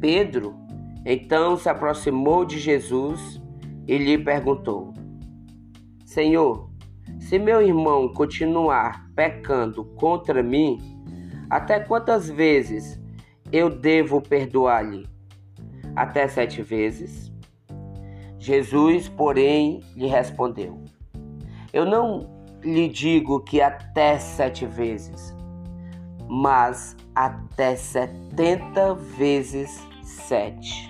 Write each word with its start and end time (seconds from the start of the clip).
Pedro 0.00 0.54
então 1.04 1.56
se 1.56 1.68
aproximou 1.68 2.44
de 2.44 2.58
Jesus 2.58 3.40
e 3.86 3.96
lhe 3.96 4.18
perguntou: 4.18 4.92
Senhor, 6.04 6.70
se 7.18 7.38
meu 7.38 7.62
irmão 7.62 8.12
continuar 8.12 9.08
pecando 9.14 9.84
contra 9.84 10.42
mim, 10.42 10.78
até 11.48 11.80
quantas 11.80 12.28
vezes 12.28 13.00
eu 13.52 13.70
devo 13.70 14.20
perdoar-lhe? 14.20 15.06
Até 15.96 16.28
sete 16.28 16.62
vezes? 16.62 17.32
Jesus, 18.38 19.08
porém, 19.08 19.80
lhe 19.96 20.06
respondeu: 20.06 20.82
Eu 21.72 21.84
não 21.84 22.30
lhe 22.62 22.88
digo 22.88 23.40
que 23.40 23.60
até 23.60 24.18
sete 24.18 24.66
vezes, 24.66 25.34
mas 26.30 26.96
até 27.14 27.74
setenta 27.74 28.94
vezes 28.94 29.84
sete. 30.02 30.89